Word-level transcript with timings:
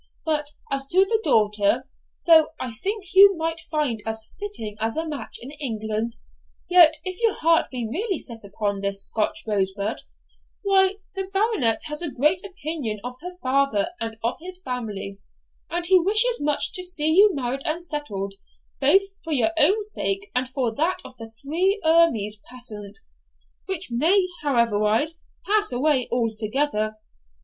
But 0.25 0.49
as 0.71 0.87
to 0.87 1.05
the 1.05 1.21
daughter, 1.23 1.87
though 2.25 2.47
I 2.59 2.73
think 2.73 3.13
you 3.13 3.37
might 3.37 3.59
find 3.59 4.01
as 4.03 4.25
fitting 4.39 4.75
a 4.79 4.91
match 5.05 5.37
in 5.39 5.51
England, 5.51 6.15
yet 6.67 6.95
if 7.03 7.21
your 7.21 7.35
heart 7.35 7.69
be 7.69 7.87
really 7.87 8.17
set 8.17 8.43
upon 8.43 8.79
this 8.81 9.05
Scotch 9.05 9.43
rosebud, 9.47 10.01
why 10.63 10.95
the 11.13 11.27
Baronet 11.31 11.81
has 11.85 12.01
a 12.01 12.09
great 12.09 12.43
opinion 12.43 12.99
of 13.03 13.13
her 13.21 13.37
father 13.43 13.89
and 13.99 14.17
of 14.23 14.37
his 14.41 14.59
family, 14.63 15.19
and 15.69 15.85
he 15.85 15.99
wishes 15.99 16.41
much 16.41 16.73
to 16.73 16.83
see 16.83 17.11
you 17.13 17.35
married 17.35 17.61
and 17.63 17.83
settled, 17.85 18.33
both 18.79 19.03
for 19.23 19.33
your 19.33 19.51
own 19.55 19.83
sake 19.83 20.31
and 20.33 20.49
for 20.49 20.73
that 20.73 20.97
of 21.05 21.15
the 21.17 21.29
three 21.29 21.79
ermines 21.85 22.37
passant, 22.49 22.97
which 23.67 23.89
may 23.91 24.25
otherwise 24.43 25.19
pass 25.45 25.71
away 25.71 26.09
altogether. 26.11 26.95